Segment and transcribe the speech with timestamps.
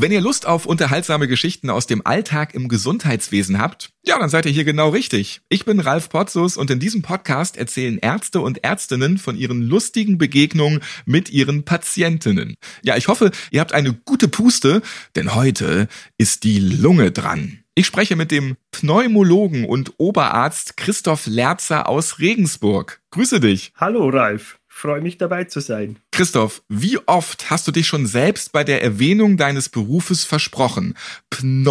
[0.00, 4.46] Wenn ihr Lust auf unterhaltsame Geschichten aus dem Alltag im Gesundheitswesen habt, ja, dann seid
[4.46, 5.42] ihr hier genau richtig.
[5.50, 10.16] Ich bin Ralf Potzus und in diesem Podcast erzählen Ärzte und Ärztinnen von ihren lustigen
[10.16, 12.54] Begegnungen mit ihren Patientinnen.
[12.82, 14.80] Ja, ich hoffe, ihr habt eine gute Puste,
[15.16, 17.58] denn heute ist die Lunge dran.
[17.74, 23.00] Ich spreche mit dem Pneumologen und Oberarzt Christoph Lerzer aus Regensburg.
[23.10, 23.72] Grüße dich.
[23.76, 25.98] Hallo Ralf freue mich dabei zu sein.
[26.20, 30.92] Christoph, wie oft hast du dich schon selbst bei der Erwähnung deines Berufes versprochen?
[31.30, 31.70] Pneumologe.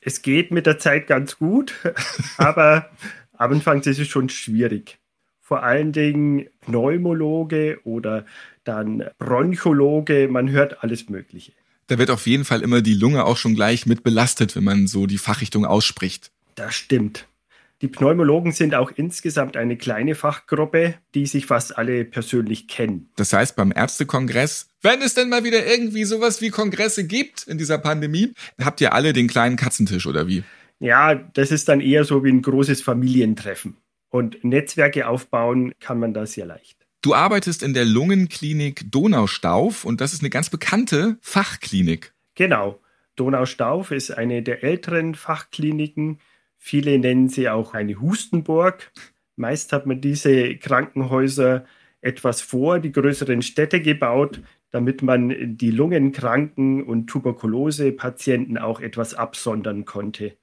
[0.00, 1.74] Es geht mit der Zeit ganz gut,
[2.38, 2.90] aber
[3.38, 4.98] anfangs ist es schon schwierig.
[5.40, 8.26] Vor allen Dingen Pneumologe oder
[8.64, 11.52] dann Bronchologe, man hört alles Mögliche.
[11.86, 14.88] Da wird auf jeden Fall immer die Lunge auch schon gleich mit belastet, wenn man
[14.88, 16.32] so die Fachrichtung ausspricht.
[16.56, 17.28] Das stimmt.
[17.82, 23.08] Die Pneumologen sind auch insgesamt eine kleine Fachgruppe, die sich fast alle persönlich kennen.
[23.16, 27.56] Das heißt, beim Ärztekongress, wenn es denn mal wieder irgendwie sowas wie Kongresse gibt in
[27.56, 30.44] dieser Pandemie, habt ihr alle den kleinen Katzentisch oder wie?
[30.78, 33.78] Ja, das ist dann eher so wie ein großes Familientreffen.
[34.10, 36.76] Und Netzwerke aufbauen kann man da sehr leicht.
[37.00, 42.12] Du arbeitest in der Lungenklinik Donaustauf und das ist eine ganz bekannte Fachklinik.
[42.34, 42.78] Genau.
[43.16, 46.18] Donaustauf ist eine der älteren Fachkliniken
[46.62, 48.92] Viele nennen sie auch eine Hustenburg.
[49.36, 51.64] Meist hat man diese Krankenhäuser
[52.02, 59.86] etwas vor die größeren Städte gebaut, damit man die Lungenkranken und Tuberkulose-Patienten auch etwas absondern
[59.86, 60.36] konnte.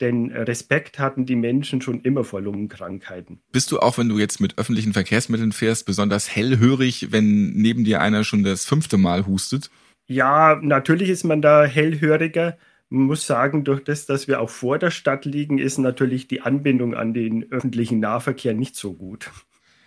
[0.00, 3.40] Denn Respekt hatten die Menschen schon immer vor Lungenkrankheiten.
[3.52, 8.00] Bist du auch, wenn du jetzt mit öffentlichen Verkehrsmitteln fährst, besonders hellhörig, wenn neben dir
[8.00, 9.70] einer schon das fünfte Mal hustet?
[10.06, 12.58] Ja, natürlich ist man da hellhöriger.
[12.92, 16.40] Man muss sagen, durch das, dass wir auch vor der Stadt liegen, ist natürlich die
[16.40, 19.30] Anbindung an den öffentlichen Nahverkehr nicht so gut.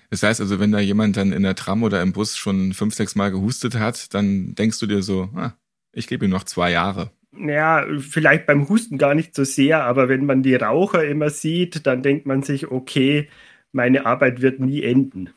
[0.10, 2.94] Das heißt also, wenn da jemand dann in der Tram oder im Bus schon fünf,
[2.94, 5.54] sechs Mal gehustet hat, dann denkst du dir so, ah,
[5.92, 7.12] ich gebe ihm noch zwei Jahre.
[7.32, 11.86] Naja, vielleicht beim Husten gar nicht so sehr, aber wenn man die Raucher immer sieht,
[11.86, 13.28] dann denkt man sich, okay,
[13.74, 15.32] meine Arbeit wird nie enden.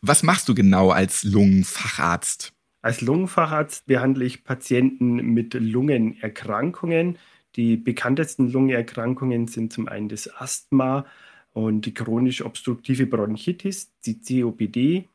[0.00, 2.51] Was machst du genau als Lungenfacharzt?
[2.82, 7.16] Als Lungenfacharzt behandle ich Patienten mit Lungenerkrankungen.
[7.54, 11.06] Die bekanntesten Lungenerkrankungen sind zum einen das Asthma
[11.52, 15.08] und die chronisch obstruktive Bronchitis, die COPD.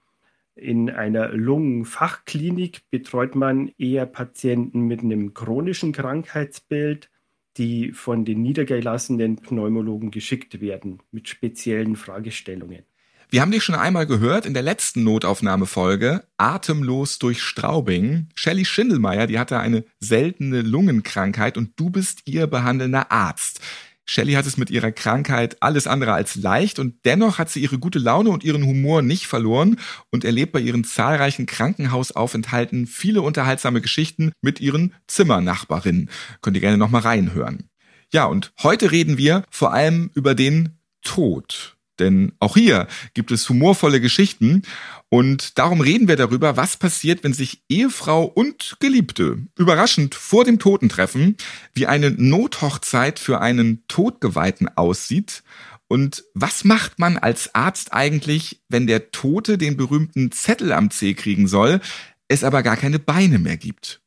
[0.55, 7.09] In einer Lungenfachklinik betreut man eher Patienten mit einem chronischen Krankheitsbild,
[7.57, 12.85] die von den niedergelassenen Pneumologen geschickt werden mit speziellen Fragestellungen.
[13.29, 18.29] Wir haben dich schon einmal gehört in der letzten Notaufnahmefolge, Atemlos durch Straubing.
[18.35, 23.59] Shelley Schindelmeier, die hatte eine seltene Lungenkrankheit und du bist ihr behandelnder Arzt.
[24.05, 27.77] Shelley hat es mit ihrer Krankheit alles andere als leicht und dennoch hat sie ihre
[27.77, 29.77] gute Laune und ihren Humor nicht verloren
[30.09, 36.09] und erlebt bei ihren zahlreichen Krankenhausaufenthalten viele unterhaltsame Geschichten mit ihren Zimmernachbarinnen.
[36.41, 37.69] Könnt ihr gerne nochmal reinhören.
[38.13, 41.76] Ja, und heute reden wir vor allem über den Tod.
[41.99, 44.63] Denn auch hier gibt es humorvolle Geschichten
[45.09, 50.59] und darum reden wir darüber, was passiert, wenn sich Ehefrau und Geliebte überraschend vor dem
[50.59, 51.37] Toten treffen,
[51.73, 55.43] wie eine Nothochzeit für einen Todgeweihten aussieht
[55.87, 61.13] und was macht man als Arzt eigentlich, wenn der Tote den berühmten Zettel am Zeh
[61.13, 61.79] kriegen soll,
[62.27, 64.01] es aber gar keine Beine mehr gibt.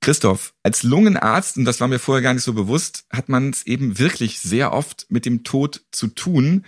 [0.00, 3.66] Christoph, als Lungenarzt, und das war mir vorher gar nicht so bewusst, hat man es
[3.66, 6.64] eben wirklich sehr oft mit dem Tod zu tun.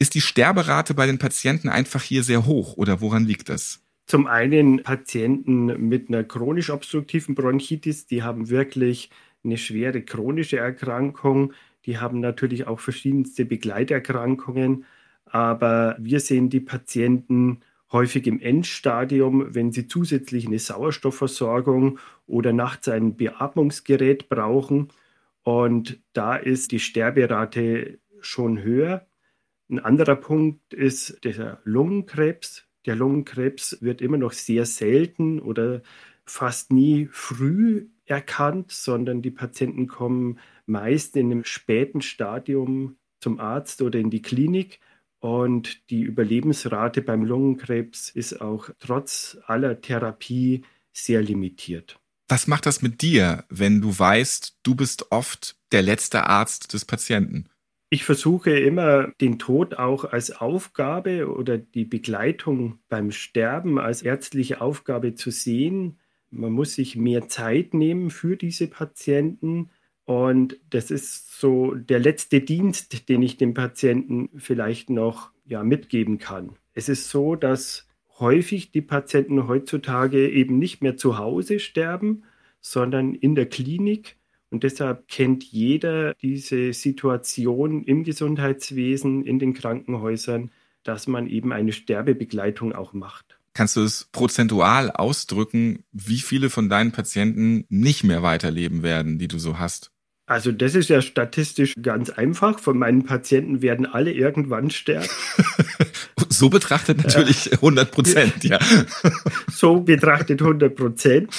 [0.00, 3.84] Ist die Sterberate bei den Patienten einfach hier sehr hoch oder woran liegt das?
[4.06, 9.10] Zum einen Patienten mit einer chronisch obstruktiven Bronchitis, die haben wirklich
[9.44, 11.52] eine schwere chronische Erkrankung.
[11.84, 14.86] Die haben natürlich auch verschiedenste Begleiterkrankungen.
[15.26, 17.60] Aber wir sehen die Patienten
[17.92, 24.88] häufig im Endstadium, wenn sie zusätzlich eine Sauerstoffversorgung oder nachts ein Beatmungsgerät brauchen.
[25.42, 29.06] Und da ist die Sterberate schon höher.
[29.70, 32.64] Ein anderer Punkt ist der Lungenkrebs.
[32.86, 35.82] Der Lungenkrebs wird immer noch sehr selten oder
[36.24, 43.80] fast nie früh erkannt, sondern die Patienten kommen meist in einem späten Stadium zum Arzt
[43.80, 44.80] oder in die Klinik.
[45.20, 52.00] Und die Überlebensrate beim Lungenkrebs ist auch trotz aller Therapie sehr limitiert.
[52.28, 56.84] Was macht das mit dir, wenn du weißt, du bist oft der letzte Arzt des
[56.84, 57.48] Patienten?
[57.92, 64.60] Ich versuche immer den Tod auch als Aufgabe oder die Begleitung beim Sterben als ärztliche
[64.60, 65.98] Aufgabe zu sehen.
[66.30, 69.70] Man muss sich mehr Zeit nehmen für diese Patienten.
[70.04, 76.18] Und das ist so der letzte Dienst, den ich dem Patienten vielleicht noch ja, mitgeben
[76.18, 76.56] kann.
[76.74, 77.88] Es ist so, dass
[78.20, 82.22] häufig die Patienten heutzutage eben nicht mehr zu Hause sterben,
[82.60, 84.16] sondern in der Klinik.
[84.50, 90.50] Und deshalb kennt jeder diese Situation im Gesundheitswesen, in den Krankenhäusern,
[90.82, 93.38] dass man eben eine Sterbebegleitung auch macht.
[93.52, 99.28] Kannst du es prozentual ausdrücken, wie viele von deinen Patienten nicht mehr weiterleben werden, die
[99.28, 99.92] du so hast?
[100.26, 102.60] Also das ist ja statistisch ganz einfach.
[102.60, 105.08] Von meinen Patienten werden alle irgendwann sterben.
[106.28, 108.60] so betrachtet natürlich 100 Prozent, ja.
[109.52, 111.34] so betrachtet 100 Prozent.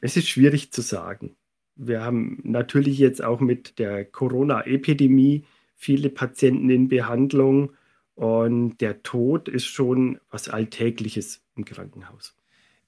[0.00, 1.36] Es ist schwierig zu sagen.
[1.82, 5.44] Wir haben natürlich jetzt auch mit der Corona-Epidemie
[5.76, 7.72] viele Patienten in Behandlung
[8.14, 12.34] und der Tod ist schon was Alltägliches im Krankenhaus.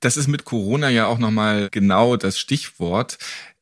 [0.01, 3.17] Das ist mit Corona ja auch nochmal genau das Stichwort.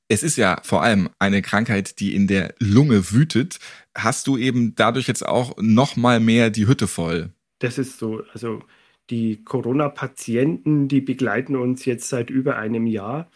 [0.09, 3.61] Es ist ja vor allem eine Krankheit, die in der Lunge wütet.
[3.94, 7.31] Hast du eben dadurch jetzt auch noch mal mehr die Hütte voll?
[7.61, 8.25] Das ist so.
[8.33, 8.65] Also
[9.11, 13.31] die Corona-Patienten, die begleiten uns jetzt seit über einem Jahr.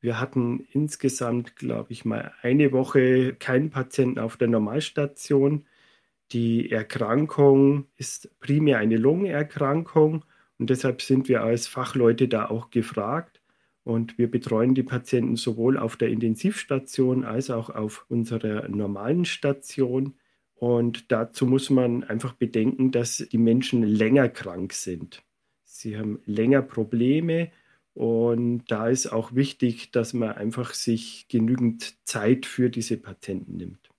[0.00, 5.66] Wir hatten insgesamt, glaube ich, mal eine Woche keinen Patienten auf der Normalstation.
[6.30, 10.24] Die Erkrankung ist primär eine Lungenerkrankung
[10.58, 13.40] und deshalb sind wir als Fachleute da auch gefragt.
[13.82, 20.14] Und wir betreuen die Patienten sowohl auf der Intensivstation als auch auf unserer normalen Station.
[20.54, 25.22] Und dazu muss man einfach bedenken, dass die Menschen länger krank sind.
[25.64, 27.50] Sie haben länger Probleme
[27.98, 33.90] und da ist auch wichtig, dass man einfach sich genügend Zeit für diese Patienten nimmt.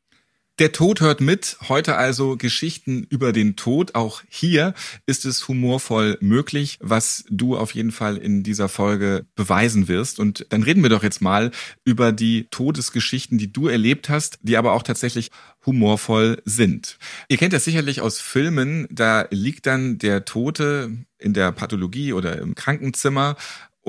[0.59, 1.57] Der Tod hört mit.
[1.67, 3.95] Heute also Geschichten über den Tod.
[3.95, 4.73] Auch hier
[5.05, 10.19] ist es humorvoll möglich, was du auf jeden Fall in dieser Folge beweisen wirst.
[10.19, 11.51] Und dann reden wir doch jetzt mal
[11.83, 15.29] über die Todesgeschichten, die du erlebt hast, die aber auch tatsächlich
[15.65, 16.97] humorvoll sind.
[17.27, 18.87] Ihr kennt das sicherlich aus Filmen.
[18.91, 23.35] Da liegt dann der Tote in der Pathologie oder im Krankenzimmer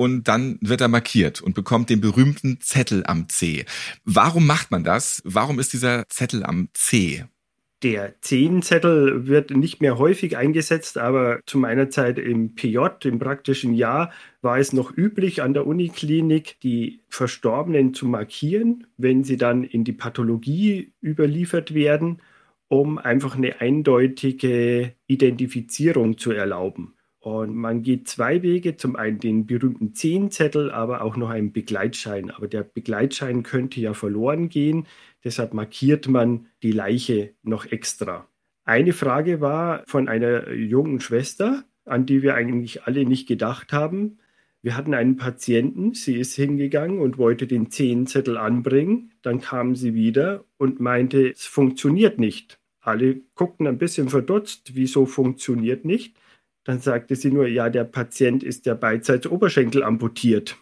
[0.01, 3.65] und dann wird er markiert und bekommt den berühmten Zettel am C.
[4.03, 5.21] Warum macht man das?
[5.25, 7.25] Warum ist dieser Zettel am C?
[7.83, 13.75] Der Zehnzettel wird nicht mehr häufig eingesetzt, aber zu meiner Zeit im PJ, im praktischen
[13.75, 14.11] Jahr,
[14.41, 19.83] war es noch üblich an der Uniklinik, die Verstorbenen zu markieren, wenn sie dann in
[19.83, 22.23] die Pathologie überliefert werden,
[22.69, 26.95] um einfach eine eindeutige Identifizierung zu erlauben.
[27.21, 32.31] Und man geht zwei Wege, zum einen den berühmten Zehnzettel, aber auch noch einen Begleitschein.
[32.31, 34.87] Aber der Begleitschein könnte ja verloren gehen,
[35.23, 38.27] deshalb markiert man die Leiche noch extra.
[38.63, 44.17] Eine Frage war von einer jungen Schwester, an die wir eigentlich alle nicht gedacht haben.
[44.63, 49.13] Wir hatten einen Patienten, sie ist hingegangen und wollte den Zehnzettel anbringen.
[49.21, 52.59] Dann kam sie wieder und meinte, es funktioniert nicht.
[52.79, 56.15] Alle guckten ein bisschen verdutzt, wieso funktioniert nicht.
[56.63, 60.57] Dann sagte sie nur, ja, der Patient ist der beidseits Oberschenkel amputiert.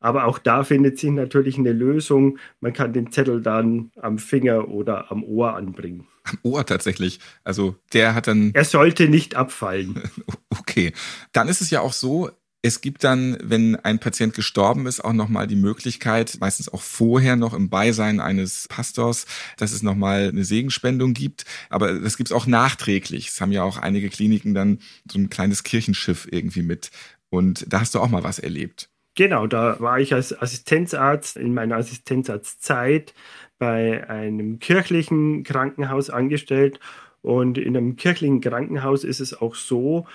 [0.00, 2.38] Aber auch da findet sich natürlich eine Lösung.
[2.60, 6.06] Man kann den Zettel dann am Finger oder am Ohr anbringen.
[6.24, 7.18] Am Ohr tatsächlich.
[7.42, 8.52] Also der hat dann.
[8.54, 10.02] Er sollte nicht abfallen.
[10.60, 10.92] Okay.
[11.32, 12.30] Dann ist es ja auch so,
[12.62, 17.36] es gibt dann, wenn ein Patient gestorben ist, auch nochmal die Möglichkeit, meistens auch vorher
[17.36, 21.44] noch im Beisein eines Pastors, dass es nochmal eine Segenspendung gibt.
[21.70, 23.28] Aber das gibt es auch nachträglich.
[23.28, 26.90] Es haben ja auch einige Kliniken dann so ein kleines Kirchenschiff irgendwie mit.
[27.30, 28.88] Und da hast du auch mal was erlebt.
[29.14, 33.14] Genau, da war ich als Assistenzarzt in meiner Assistenzarztzeit
[33.58, 36.80] bei einem kirchlichen Krankenhaus angestellt.
[37.22, 40.06] Und in einem kirchlichen Krankenhaus ist es auch so,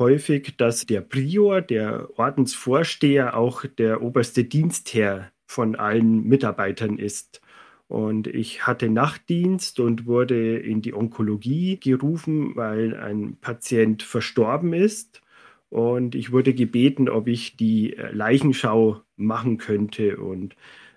[0.00, 7.40] häufig, dass der Prior, der Ordensvorsteher, auch der oberste Dienstherr von allen Mitarbeitern ist.
[7.86, 15.22] Und ich hatte Nachtdienst und wurde in die Onkologie gerufen, weil ein Patient verstorben ist.
[15.70, 20.18] Und ich wurde gebeten, ob ich die Leichenschau machen könnte.
[20.18, 20.54] Und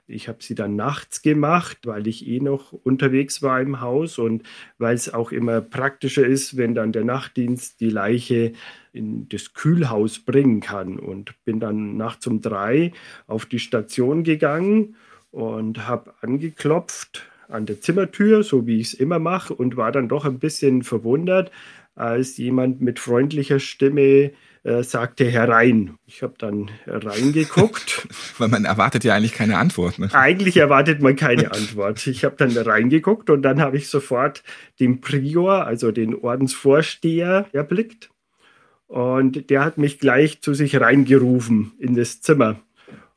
[0.08, 4.44] ich habe sie dann nachts gemacht, weil ich eh noch unterwegs war im Haus und
[4.78, 8.54] weil es auch immer praktischer ist, wenn dann der Nachtdienst die Leiche
[8.94, 11.00] in das Kühlhaus bringen kann.
[11.00, 12.94] Und bin dann nachts um drei
[13.28, 14.96] auf die Station gegangen
[15.32, 20.08] und habe angeklopft an der Zimmertür, so wie ich es immer mache, und war dann
[20.08, 21.52] doch ein bisschen verwundert,
[21.96, 24.32] als jemand mit freundlicher Stimme
[24.64, 25.98] äh, sagte herein.
[26.08, 28.08] Ich habe dann reingeguckt.
[28.38, 30.00] Weil man erwartet ja eigentlich keine Antwort.
[30.00, 30.10] Ne?
[30.14, 32.08] Eigentlich erwartet man keine Antwort.
[32.08, 34.42] Ich habe dann reingeguckt und dann habe ich sofort
[34.80, 38.10] den Prior, also den Ordensvorsteher, erblickt.
[38.94, 42.60] Und der hat mich gleich zu sich reingerufen in das Zimmer.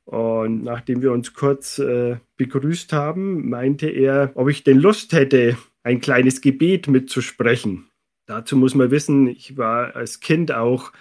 [0.07, 5.59] Und nachdem wir uns kurz äh, begrüßt haben, meinte er, ob ich denn Lust hätte,
[5.83, 7.89] ein kleines Gebet mitzusprechen.
[8.25, 10.93] Dazu muss man wissen, ich war als Kind auch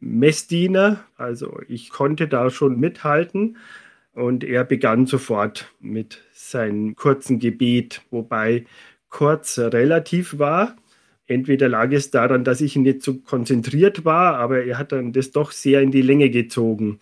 [0.00, 3.56] Messdiener, also ich konnte da schon mithalten.
[4.14, 8.64] Und er begann sofort mit seinem kurzen Gebet, wobei
[9.10, 10.74] kurz relativ war.
[11.26, 15.30] Entweder lag es daran, dass ich nicht so konzentriert war, aber er hat dann das
[15.30, 17.00] doch sehr in die Länge gezogen.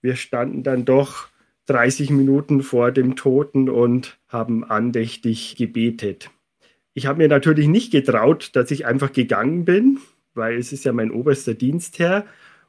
[0.00, 1.28] Wir standen dann doch
[1.66, 6.30] 30 Minuten vor dem Toten und haben andächtig gebetet.
[6.94, 9.98] Ich habe mir natürlich nicht getraut, dass ich einfach gegangen bin,
[10.34, 12.24] weil es ist ja mein oberster Dienstherr.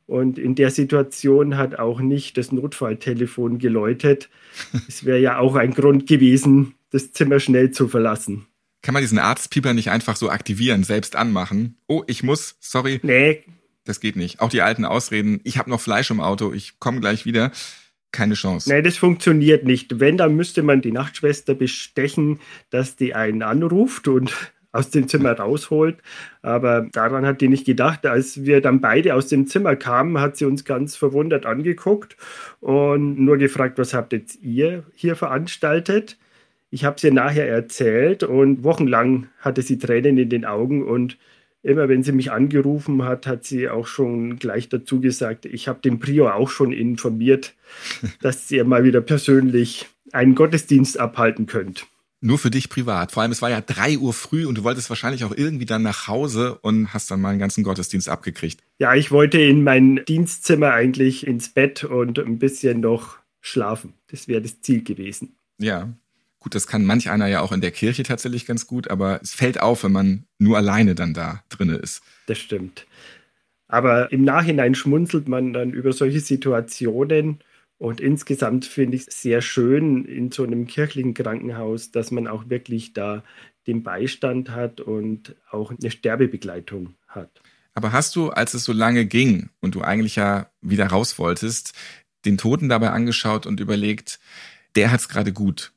[0.08, 4.30] Und in der Situation hat auch nicht das Notfalltelefon geläutet.
[4.88, 8.46] Es wäre ja auch ein Grund gewesen, das Zimmer schnell zu verlassen.
[8.82, 11.78] Kann man diesen Arztpieper nicht einfach so aktivieren, selbst anmachen?
[11.88, 13.00] Oh, ich muss, sorry.
[13.04, 13.44] Nee.
[13.86, 14.40] Das geht nicht.
[14.42, 17.52] Auch die alten Ausreden, ich habe noch Fleisch im Auto, ich komme gleich wieder.
[18.12, 18.70] Keine Chance.
[18.70, 20.00] Nee, das funktioniert nicht.
[20.00, 24.34] Wenn, dann müsste man die Nachtschwester bestechen, dass die einen anruft und
[24.74, 25.98] aus dem Zimmer rausholt.
[26.42, 28.06] Aber daran hat die nicht gedacht.
[28.06, 32.18] Als wir dann beide aus dem Zimmer kamen, hat sie uns ganz verwundert angeguckt
[32.60, 36.18] und nur gefragt, was habt jetzt ihr hier veranstaltet?
[36.72, 41.18] Ich habe es ihr nachher erzählt und wochenlang hatte sie Tränen in den Augen und
[41.64, 45.82] immer wenn sie mich angerufen hat, hat sie auch schon gleich dazu gesagt, ich habe
[45.82, 47.54] den Prior auch schon informiert,
[48.22, 51.86] dass ihr mal wieder persönlich einen Gottesdienst abhalten könnt.
[52.24, 53.12] Nur für dich privat.
[53.12, 55.82] Vor allem, es war ja drei Uhr früh und du wolltest wahrscheinlich auch irgendwie dann
[55.82, 58.62] nach Hause und hast dann mal einen ganzen Gottesdienst abgekriegt.
[58.78, 63.96] Ja, ich wollte in mein Dienstzimmer eigentlich ins Bett und ein bisschen noch schlafen.
[64.12, 65.36] Das wäre das Ziel gewesen.
[65.58, 65.90] Ja.
[66.42, 69.34] Gut, das kann manch einer ja auch in der Kirche tatsächlich ganz gut, aber es
[69.34, 72.02] fällt auf, wenn man nur alleine dann da drinne ist.
[72.26, 72.88] Das stimmt.
[73.68, 77.40] Aber im Nachhinein schmunzelt man dann über solche Situationen.
[77.78, 82.50] Und insgesamt finde ich es sehr schön in so einem kirchlichen Krankenhaus, dass man auch
[82.50, 83.24] wirklich da
[83.68, 87.42] den Beistand hat und auch eine Sterbebegleitung hat.
[87.74, 91.74] Aber hast du, als es so lange ging und du eigentlich ja wieder raus wolltest,
[92.26, 94.20] den Toten dabei angeschaut und überlegt,
[94.76, 95.72] der hat es gerade gut.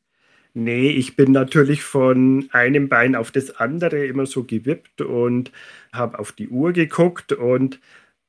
[0.56, 5.50] Nee, ich bin natürlich von einem Bein auf das andere immer so gewippt und
[5.92, 7.80] habe auf die Uhr geguckt und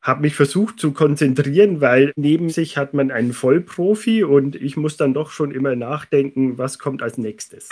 [0.02, 4.98] habe mich versucht zu konzentrieren, weil neben sich hat man einen Vollprofi und ich muss
[4.98, 7.70] dann doch schon immer nachdenken, was kommt als nächstes.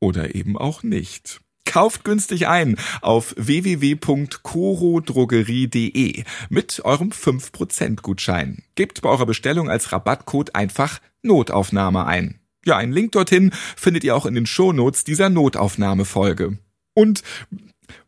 [0.00, 1.40] Oder eben auch nicht.
[1.66, 8.62] Kauft günstig ein auf www.corodrogerie.de mit eurem 5% Gutschein.
[8.74, 12.40] Gebt bei eurer Bestellung als Rabattcode einfach Notaufnahme ein.
[12.64, 16.56] Ja, einen Link dorthin findet ihr auch in den Shownotes dieser Notaufnahmefolge.
[16.94, 17.22] Und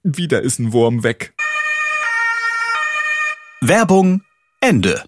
[0.03, 1.35] wieder ist ein Wurm weg.
[3.61, 4.23] Werbung
[4.61, 5.05] Ende.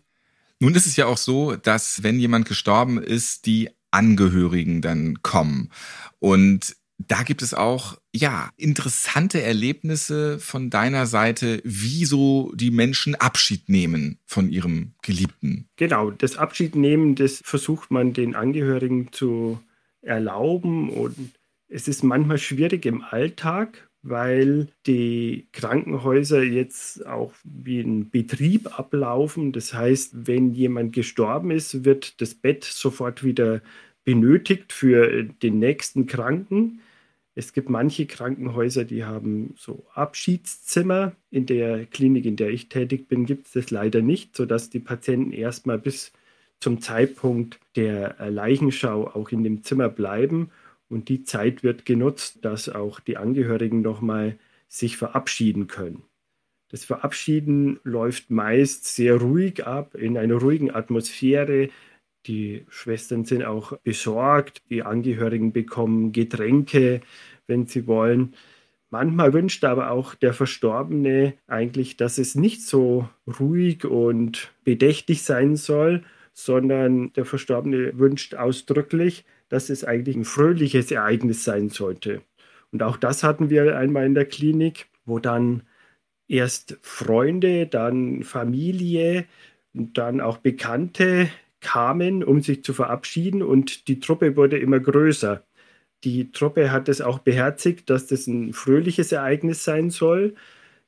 [0.58, 5.70] Nun ist es ja auch so, dass wenn jemand gestorben ist, die Angehörigen dann kommen.
[6.18, 6.76] Und
[7.08, 13.68] da gibt es auch, ja, interessante Erlebnisse von deiner Seite, wie so die Menschen Abschied
[13.68, 15.68] nehmen von ihrem Geliebten.
[15.76, 19.60] Genau, das Abschiednehmen, das versucht man den Angehörigen zu
[20.02, 21.16] erlauben und
[21.68, 29.52] es ist manchmal schwierig im Alltag, weil die Krankenhäuser jetzt auch wie ein Betrieb ablaufen.
[29.52, 33.60] Das heißt, wenn jemand gestorben ist, wird das Bett sofort wieder
[34.04, 36.80] benötigt für den nächsten Kranken.
[37.34, 41.12] Es gibt manche Krankenhäuser, die haben so Abschiedszimmer.
[41.30, 44.80] In der Klinik, in der ich tätig bin, gibt es das leider nicht, sodass die
[44.80, 46.12] Patienten erstmal bis
[46.58, 50.50] zum Zeitpunkt der Leichenschau auch in dem Zimmer bleiben.
[50.88, 56.02] Und die Zeit wird genutzt, dass auch die Angehörigen nochmal sich verabschieden können.
[56.68, 61.68] Das Verabschieden läuft meist sehr ruhig ab, in einer ruhigen Atmosphäre.
[62.26, 67.00] Die Schwestern sind auch besorgt, die Angehörigen bekommen Getränke,
[67.46, 68.34] wenn sie wollen.
[68.90, 73.08] Manchmal wünscht aber auch der Verstorbene eigentlich, dass es nicht so
[73.38, 80.90] ruhig und bedächtig sein soll, sondern der Verstorbene wünscht ausdrücklich, dass es eigentlich ein fröhliches
[80.90, 82.22] Ereignis sein sollte.
[82.72, 85.62] Und auch das hatten wir einmal in der Klinik, wo dann
[86.28, 89.24] erst Freunde, dann Familie
[89.74, 91.28] und dann auch Bekannte
[91.60, 95.44] kamen, um sich zu verabschieden und die Truppe wurde immer größer.
[96.04, 100.34] Die Truppe hat es auch beherzigt, dass das ein fröhliches Ereignis sein soll.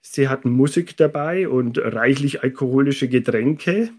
[0.00, 3.90] Sie hatten Musik dabei und reichlich alkoholische Getränke.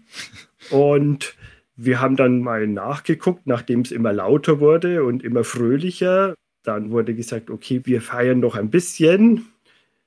[0.70, 1.36] Und
[1.76, 6.34] wir haben dann mal nachgeguckt, nachdem es immer lauter wurde und immer fröhlicher.
[6.62, 9.46] Dann wurde gesagt, okay, wir feiern noch ein bisschen.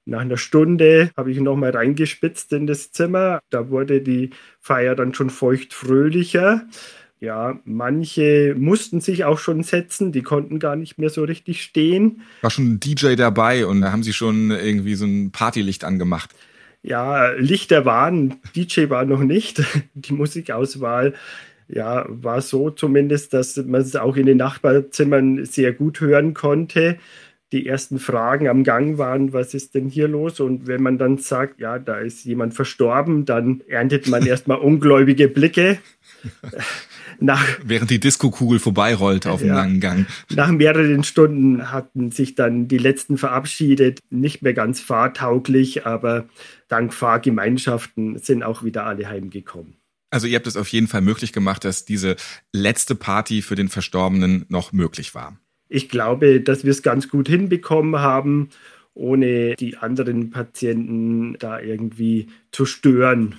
[0.07, 3.41] Nach einer Stunde habe ich noch mal reingespitzt in das Zimmer.
[3.49, 4.29] Da wurde die
[4.61, 6.65] Feier dann schon feuchtfröhlicher.
[7.19, 12.21] Ja, manche mussten sich auch schon setzen, die konnten gar nicht mehr so richtig stehen.
[12.41, 16.33] War schon ein DJ dabei und da haben sie schon irgendwie so ein Partylicht angemacht.
[16.83, 19.61] Ja, Lichter waren, DJ war noch nicht.
[19.93, 21.15] Die Musikauswahl
[21.67, 26.97] ja, war so zumindest, dass man es auch in den Nachbarzimmern sehr gut hören konnte
[27.53, 30.39] die ersten Fragen am Gang waren, was ist denn hier los?
[30.39, 35.27] Und wenn man dann sagt, ja, da ist jemand verstorben, dann erntet man erstmal ungläubige
[35.27, 35.79] Blicke.
[37.19, 40.05] Nach, Während die Diskokugel vorbeirollt auf dem ja, langen Gang.
[40.29, 43.99] Nach mehreren Stunden hatten sich dann die letzten verabschiedet.
[44.09, 46.27] Nicht mehr ganz fahrtauglich, aber
[46.67, 49.77] dank Fahrgemeinschaften sind auch wieder alle heimgekommen.
[50.11, 52.17] Also ihr habt es auf jeden Fall möglich gemacht, dass diese
[52.53, 55.39] letzte Party für den Verstorbenen noch möglich war
[55.69, 58.49] ich glaube, dass wir es ganz gut hinbekommen haben,
[58.93, 63.35] ohne die anderen Patienten da irgendwie zu stören.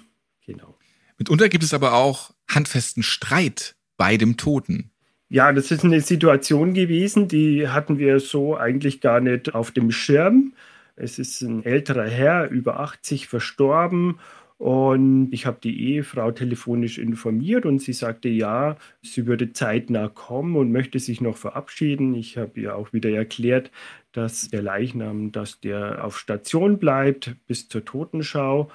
[0.46, 0.76] Genau.
[1.18, 4.90] Mitunter gibt es aber auch handfesten Streit bei dem Toten.
[5.30, 9.90] Ja, das ist eine Situation gewesen, die hatten wir so eigentlich gar nicht auf dem
[9.90, 10.54] Schirm.
[10.96, 14.18] Es ist ein älterer Herr, über 80, verstorben
[14.58, 20.56] und ich habe die Ehefrau telefonisch informiert und sie sagte, ja, sie würde zeitnah kommen
[20.56, 22.14] und möchte sich noch verabschieden.
[22.14, 23.70] Ich habe ihr auch wieder erklärt,
[24.12, 28.68] dass der Leichnam, dass der auf Station bleibt bis zur Totenschau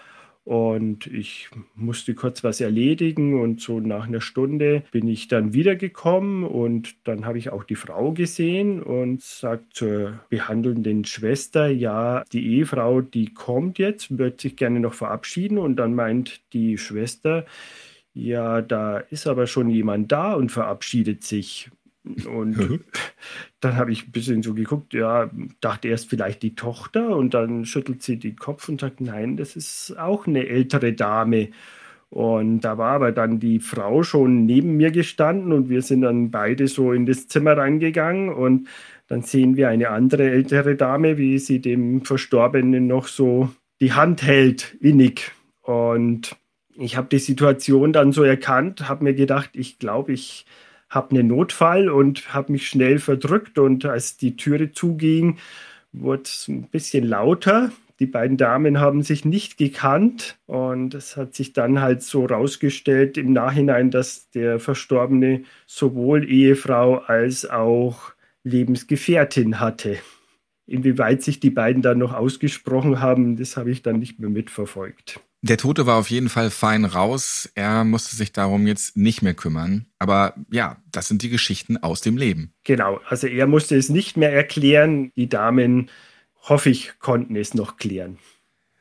[0.45, 6.43] und ich musste kurz was erledigen und so nach einer Stunde bin ich dann wiedergekommen
[6.43, 12.57] und dann habe ich auch die Frau gesehen und sagt zur behandelnden Schwester, ja, die
[12.57, 17.45] Ehefrau, die kommt jetzt, wird sich gerne noch verabschieden und dann meint die Schwester,
[18.13, 21.71] ja, da ist aber schon jemand da und verabschiedet sich.
[22.03, 22.81] Und mhm.
[23.59, 25.29] dann habe ich ein bisschen so geguckt, ja,
[25.61, 29.55] dachte erst vielleicht die Tochter und dann schüttelt sie den Kopf und sagt, nein, das
[29.55, 31.49] ist auch eine ältere Dame.
[32.09, 36.29] Und da war aber dann die Frau schon neben mir gestanden und wir sind dann
[36.29, 38.67] beide so in das Zimmer reingegangen und
[39.07, 43.49] dann sehen wir eine andere ältere Dame, wie sie dem Verstorbenen noch so
[43.81, 45.31] die Hand hält, innig.
[45.61, 46.35] Und
[46.75, 50.45] ich habe die Situation dann so erkannt, habe mir gedacht, ich glaube, ich
[50.93, 55.37] habe einen Notfall und habe mich schnell verdrückt und als die Türe zuging,
[55.91, 57.71] wurde es ein bisschen lauter.
[57.99, 63.17] Die beiden Damen haben sich nicht gekannt und es hat sich dann halt so rausgestellt
[63.17, 68.11] im Nachhinein, dass der Verstorbene sowohl Ehefrau als auch
[68.43, 69.97] Lebensgefährtin hatte.
[70.65, 75.19] Inwieweit sich die beiden dann noch ausgesprochen haben, das habe ich dann nicht mehr mitverfolgt.
[75.41, 77.51] Der Tote war auf jeden Fall fein raus.
[77.53, 79.87] Er musste sich darum jetzt nicht mehr kümmern.
[79.99, 82.53] Aber ja, das sind die Geschichten aus dem Leben.
[82.63, 85.11] Genau, also er musste es nicht mehr erklären.
[85.17, 85.89] Die Damen,
[86.41, 88.19] hoffe ich, konnten es noch klären.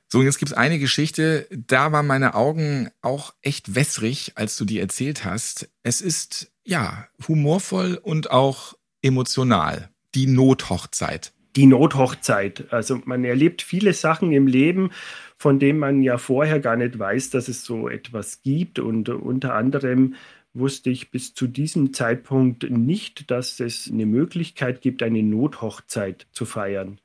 [0.08, 4.56] So, und jetzt gibt es eine Geschichte, da waren meine Augen auch echt wässrig, als
[4.56, 5.68] du die erzählt hast.
[5.82, 9.88] Es ist, ja, humorvoll und auch emotional.
[10.14, 12.72] Die Nothochzeit die Nothochzeit.
[12.72, 14.90] Also man erlebt viele Sachen im Leben,
[15.36, 18.78] von dem man ja vorher gar nicht weiß, dass es so etwas gibt.
[18.78, 20.14] Und unter anderem
[20.54, 26.44] wusste ich bis zu diesem Zeitpunkt nicht, dass es eine Möglichkeit gibt, eine Nothochzeit zu
[26.44, 27.00] feiern.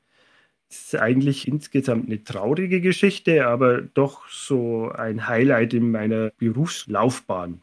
[0.70, 7.62] Es ist eigentlich insgesamt eine traurige Geschichte, aber doch so ein Highlight in meiner Berufslaufbahn.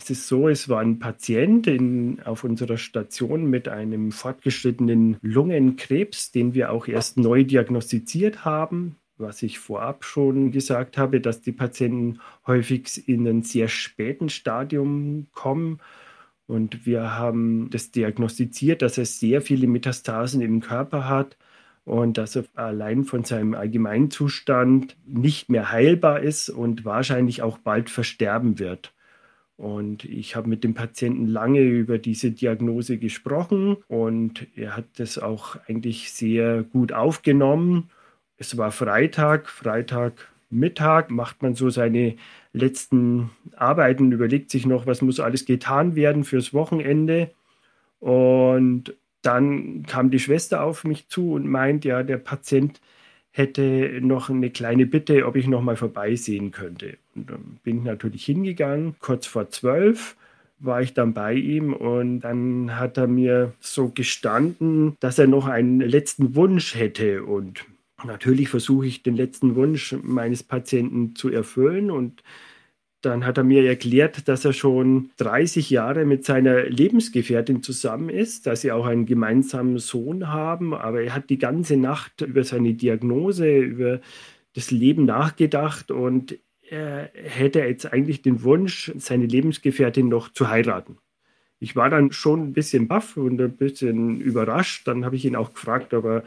[0.00, 6.30] Es ist so, es war ein Patient in, auf unserer Station mit einem fortgeschrittenen Lungenkrebs,
[6.30, 11.52] den wir auch erst neu diagnostiziert haben was ich vorab schon gesagt habe, dass die
[11.52, 15.80] Patienten häufig in ein sehr späten Stadium kommen.
[16.46, 21.36] Und wir haben das diagnostiziert, dass er sehr viele Metastasen im Körper hat
[21.84, 27.90] und dass er allein von seinem Allgemeinzustand nicht mehr heilbar ist und wahrscheinlich auch bald
[27.90, 28.94] versterben wird.
[29.58, 35.18] Und ich habe mit dem Patienten lange über diese Diagnose gesprochen und er hat das
[35.18, 37.90] auch eigentlich sehr gut aufgenommen.
[38.36, 42.14] Es war Freitag, Freitagmittag macht man so seine
[42.52, 47.32] letzten Arbeiten, überlegt sich noch, was muss alles getan werden fürs Wochenende.
[47.98, 52.80] Und dann kam die Schwester auf mich zu und meint, ja, der Patient
[53.32, 56.96] hätte noch eine kleine Bitte, ob ich noch mal vorbeisehen könnte.
[57.26, 58.96] Dann bin ich natürlich hingegangen.
[59.00, 60.16] Kurz vor zwölf
[60.60, 65.46] war ich dann bei ihm und dann hat er mir so gestanden, dass er noch
[65.46, 67.24] einen letzten Wunsch hätte.
[67.24, 67.64] Und
[68.04, 71.90] natürlich versuche ich den letzten Wunsch meines Patienten zu erfüllen.
[71.90, 72.22] Und
[73.02, 78.46] dann hat er mir erklärt, dass er schon 30 Jahre mit seiner Lebensgefährtin zusammen ist,
[78.46, 82.74] dass sie auch einen gemeinsamen Sohn haben, aber er hat die ganze Nacht über seine
[82.74, 84.00] Diagnose, über
[84.54, 85.92] das Leben nachgedacht.
[85.92, 86.38] Und
[86.70, 90.98] er hätte jetzt eigentlich den Wunsch, seine Lebensgefährtin noch zu heiraten.
[91.60, 94.86] Ich war dann schon ein bisschen baff und ein bisschen überrascht.
[94.86, 96.24] Dann habe ich ihn auch gefragt, ob er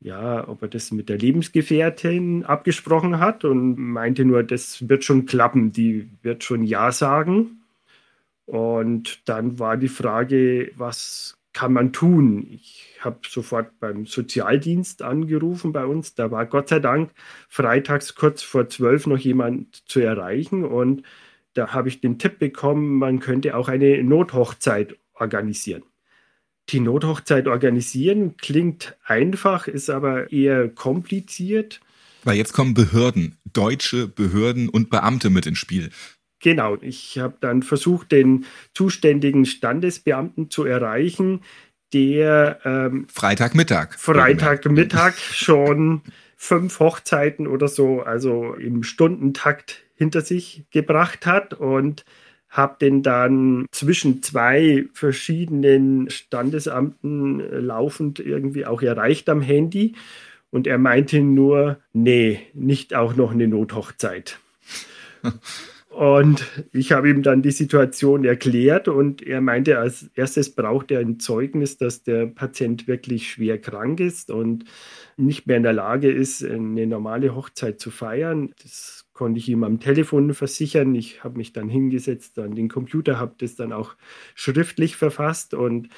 [0.00, 5.24] ja, ob er das mit der Lebensgefährtin abgesprochen hat und meinte nur, das wird schon
[5.24, 7.62] klappen, die wird schon Ja sagen.
[8.44, 12.46] Und dann war die Frage, was kann man tun?
[12.50, 16.14] Ich habe sofort beim Sozialdienst angerufen bei uns.
[16.14, 17.12] Da war Gott sei Dank
[17.48, 20.64] freitags kurz vor zwölf noch jemand zu erreichen.
[20.64, 21.04] Und
[21.54, 25.84] da habe ich den Tipp bekommen, man könnte auch eine Nothochzeit organisieren.
[26.70, 31.80] Die Nothochzeit organisieren klingt einfach, ist aber eher kompliziert.
[32.24, 35.90] Weil jetzt kommen Behörden, deutsche Behörden und Beamte mit ins Spiel.
[36.44, 41.40] Genau, ich habe dann versucht, den zuständigen Standesbeamten zu erreichen,
[41.94, 43.94] der ähm, Freitagmittag.
[43.98, 46.02] Freitagmittag schon
[46.36, 52.04] fünf Hochzeiten oder so, also im Stundentakt hinter sich gebracht hat und
[52.50, 59.94] habe den dann zwischen zwei verschiedenen Standesamten laufend irgendwie auch erreicht am Handy.
[60.50, 64.38] Und er meinte nur, nee, nicht auch noch eine Nothochzeit.
[65.94, 70.98] und ich habe ihm dann die Situation erklärt und er meinte, als erstes braucht er
[70.98, 74.64] ein Zeugnis, dass der Patient wirklich schwer krank ist und
[75.16, 78.52] nicht mehr in der Lage ist, eine normale Hochzeit zu feiern.
[78.60, 80.96] Das konnte ich ihm am Telefon versichern.
[80.96, 83.94] Ich habe mich dann hingesetzt an den Computer, habe das dann auch
[84.34, 85.88] schriftlich verfasst und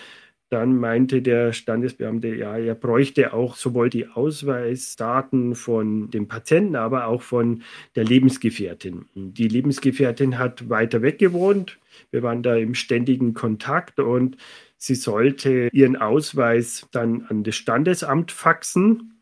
[0.48, 7.06] dann meinte der Standesbeamte, ja, er bräuchte auch sowohl die Ausweisdaten von dem Patienten, aber
[7.06, 7.62] auch von
[7.96, 9.06] der Lebensgefährtin.
[9.14, 11.78] Die Lebensgefährtin hat weiter weg gewohnt.
[12.10, 14.36] Wir waren da im ständigen Kontakt und
[14.76, 19.12] sie sollte ihren Ausweis dann an das Standesamt faxen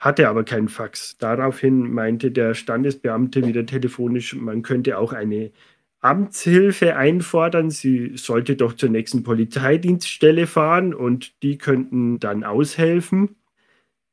[0.00, 1.18] hatte aber keinen Fax.
[1.18, 5.52] Daraufhin meinte der Standesbeamte wieder telefonisch, man könnte auch eine
[6.00, 7.70] Amtshilfe einfordern.
[7.70, 13.36] Sie sollte doch zur nächsten Polizeidienststelle fahren und die könnten dann aushelfen.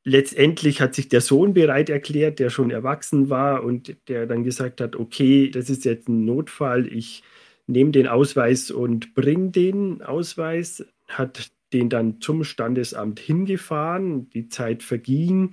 [0.03, 4.79] Letztendlich hat sich der Sohn bereit erklärt, der schon erwachsen war und der dann gesagt
[4.79, 7.23] hat, okay, das ist jetzt ein Notfall, ich
[7.67, 14.29] nehme den Ausweis und bringe den Ausweis, hat den dann zum Standesamt hingefahren.
[14.29, 15.51] Die Zeit verging.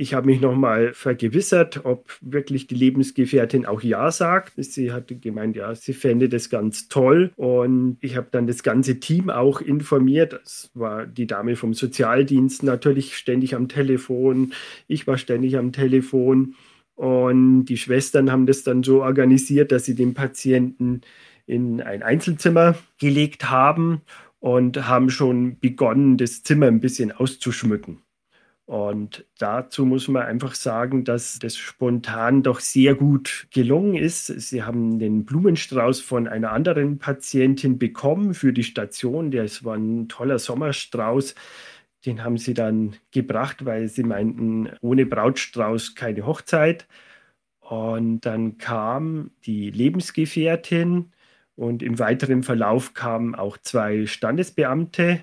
[0.00, 4.52] Ich habe mich nochmal vergewissert, ob wirklich die Lebensgefährtin auch Ja sagt.
[4.56, 7.32] Sie hatte gemeint, ja, sie fände das ganz toll.
[7.34, 10.40] Und ich habe dann das ganze Team auch informiert.
[10.44, 14.52] Es war die Dame vom Sozialdienst natürlich ständig am Telefon.
[14.86, 16.54] Ich war ständig am Telefon.
[16.94, 21.00] Und die Schwestern haben das dann so organisiert, dass sie den Patienten
[21.44, 24.02] in ein Einzelzimmer gelegt haben
[24.38, 27.98] und haben schon begonnen, das Zimmer ein bisschen auszuschmücken.
[28.68, 34.26] Und dazu muss man einfach sagen, dass das spontan doch sehr gut gelungen ist.
[34.26, 39.30] Sie haben den Blumenstrauß von einer anderen Patientin bekommen für die Station.
[39.30, 41.34] Das war ein toller Sommerstrauß.
[42.04, 46.86] Den haben sie dann gebracht, weil sie meinten, ohne Brautstrauß keine Hochzeit.
[47.60, 51.12] Und dann kam die Lebensgefährtin
[51.56, 55.20] und im weiteren Verlauf kamen auch zwei Standesbeamte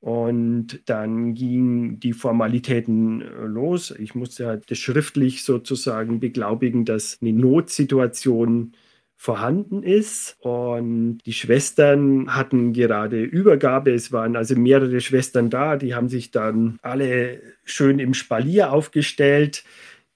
[0.00, 3.90] und dann gingen die Formalitäten los.
[3.98, 8.72] Ich musste halt schriftlich sozusagen beglaubigen, dass eine Notsituation
[9.20, 10.38] vorhanden ist.
[10.40, 13.92] Und die Schwestern hatten gerade Übergabe.
[13.92, 15.76] Es waren also mehrere Schwestern da.
[15.76, 19.64] Die haben sich dann alle schön im Spalier aufgestellt.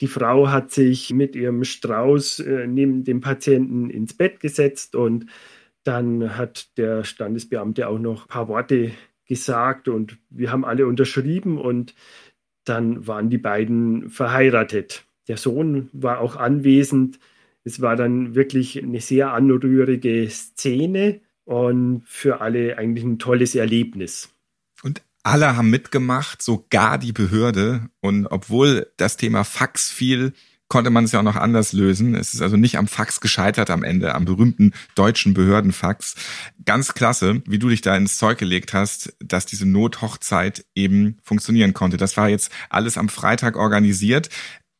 [0.00, 5.26] Die Frau hat sich mit ihrem Strauß äh, neben dem Patienten ins Bett gesetzt und
[5.84, 8.92] dann hat der Standesbeamte auch noch ein paar Worte
[9.26, 11.94] gesagt und wir haben alle unterschrieben und
[12.64, 15.04] dann waren die beiden verheiratet.
[15.28, 17.18] Der Sohn war auch anwesend.
[17.62, 24.30] Es war dann wirklich eine sehr anrührige Szene und für alle eigentlich ein tolles Erlebnis.
[24.82, 27.88] Und alle haben mitgemacht, sogar die Behörde.
[28.00, 30.32] Und obwohl das Thema Fax fiel,
[30.68, 32.14] konnte man es ja auch noch anders lösen.
[32.14, 36.16] Es ist also nicht am Fax gescheitert am Ende, am berühmten deutschen Behördenfax.
[36.64, 41.74] Ganz klasse, wie du dich da ins Zeug gelegt hast, dass diese Nothochzeit eben funktionieren
[41.74, 41.96] konnte.
[41.96, 44.30] Das war jetzt alles am Freitag organisiert.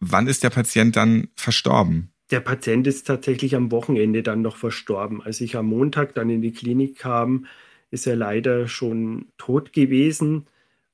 [0.00, 2.10] Wann ist der Patient dann verstorben?
[2.30, 5.22] Der Patient ist tatsächlich am Wochenende dann noch verstorben.
[5.22, 7.46] Als ich am Montag dann in die Klinik kam,
[7.90, 10.46] ist er leider schon tot gewesen.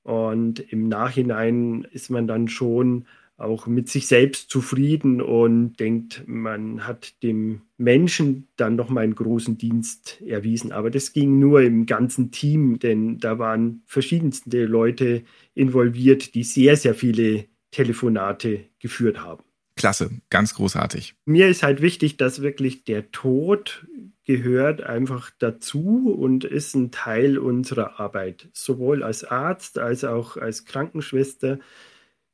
[0.02, 3.06] Und im Nachhinein ist man dann schon
[3.40, 9.14] auch mit sich selbst zufrieden und denkt, man hat dem Menschen dann noch mal einen
[9.14, 10.72] großen Dienst erwiesen.
[10.72, 15.22] Aber das ging nur im ganzen Team, denn da waren verschiedenste Leute
[15.54, 19.42] involviert, die sehr, sehr viele Telefonate geführt haben.
[19.76, 21.14] Klasse, ganz großartig.
[21.24, 23.86] Mir ist halt wichtig, dass wirklich der Tod
[24.26, 30.66] gehört einfach dazu und ist ein Teil unserer Arbeit, sowohl als Arzt als auch als
[30.66, 31.58] Krankenschwester.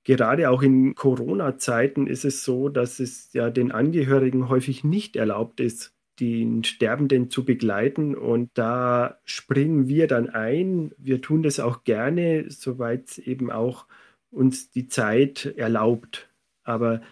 [0.07, 5.59] Gerade auch in Corona-Zeiten ist es so, dass es ja den Angehörigen häufig nicht erlaubt
[5.59, 8.15] ist, den Sterbenden zu begleiten.
[8.15, 10.93] Und da springen wir dann ein.
[10.97, 13.87] Wir tun das auch gerne, soweit eben auch
[14.31, 16.29] uns die Zeit erlaubt.
[16.63, 17.03] Aber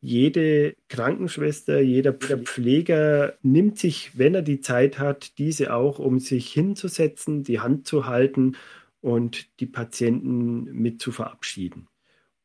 [0.00, 6.52] jede Krankenschwester, jeder Pfleger nimmt sich, wenn er die Zeit hat, diese auch, um sich
[6.52, 8.54] hinzusetzen, die Hand zu halten
[9.00, 11.88] und die Patienten mit zu verabschieden.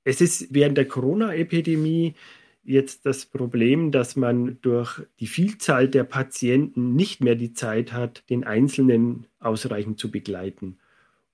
[0.04, 2.16] Es ist während der Corona-Epidemie
[2.64, 8.24] jetzt das Problem, dass man durch die Vielzahl der Patienten nicht mehr die Zeit hat,
[8.30, 10.78] den Einzelnen ausreichend zu begleiten.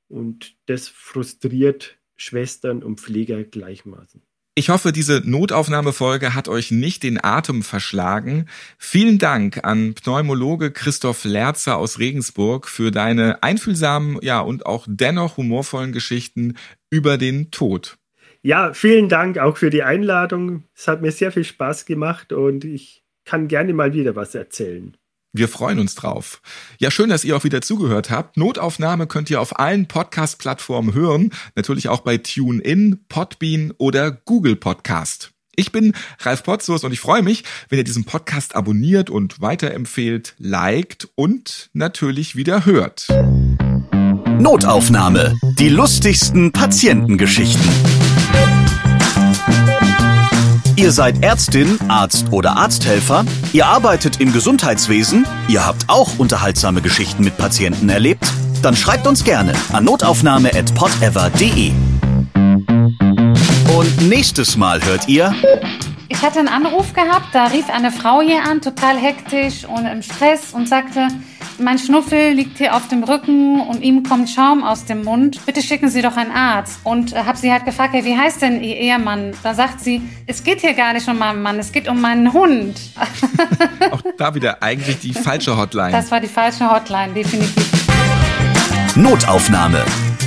[0.08, 4.22] Und das frustriert Schwestern und Pfleger gleichmaßen.
[4.58, 8.48] Ich hoffe, diese Notaufnahmefolge hat euch nicht den Atem verschlagen.
[8.78, 15.36] Vielen Dank an Pneumologe Christoph Lerzer aus Regensburg für deine einfühlsamen, ja, und auch dennoch
[15.36, 16.56] humorvollen Geschichten
[16.90, 17.98] über den Tod.
[18.46, 20.66] Ja, vielen Dank auch für die Einladung.
[20.76, 24.96] Es hat mir sehr viel Spaß gemacht und ich kann gerne mal wieder was erzählen.
[25.34, 26.44] Wir freuen uns drauf.
[26.78, 28.38] Ja, schön, dass ihr auch wieder zugehört habt.
[28.38, 31.32] Notaufnahme könnt ihr auf allen Podcast-Plattformen hören.
[31.56, 35.32] Natürlich auch bei TuneIn, Podbean oder Google Podcast.
[35.56, 40.36] Ich bin Ralf Potzus und ich freue mich, wenn ihr diesen Podcast abonniert und weiterempfehlt,
[40.38, 43.08] liked und natürlich wieder hört.
[44.40, 45.36] Notaufnahme.
[45.58, 47.95] Die lustigsten Patientengeschichten.
[50.78, 57.24] Ihr seid Ärztin, Arzt oder Arzthelfer, ihr arbeitet im Gesundheitswesen, ihr habt auch unterhaltsame Geschichten
[57.24, 58.26] mit Patienten erlebt?
[58.62, 61.72] Dann schreibt uns gerne an notaufnahme.podever.de.
[63.76, 65.34] Und nächstes Mal hört ihr.
[66.08, 70.02] Ich hatte einen Anruf gehabt, da rief eine Frau hier an, total hektisch und im
[70.02, 71.08] Stress und sagte,
[71.60, 75.46] mein Schnuffel liegt hier auf dem Rücken und ihm kommt Schaum aus dem Mund.
[75.46, 76.80] Bitte schicken Sie doch einen Arzt.
[76.84, 79.34] Und äh, habe sie halt gefragt, hey, wie heißt denn Ihr Ehemann?
[79.44, 82.34] Da sagt sie, es geht hier gar nicht um meinen Mann, es geht um meinen
[82.34, 82.80] Hund.
[83.92, 85.92] Auch da wieder eigentlich die falsche Hotline.
[85.92, 87.88] Das war die falsche Hotline, definitiv.
[88.96, 89.84] Notaufnahme.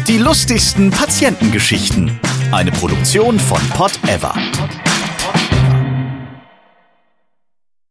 [0.06, 2.18] Die lustigsten Patientengeschichten.
[2.52, 4.34] Eine Produktion von Pot Ever.